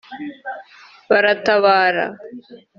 [1.09, 2.05] baratabara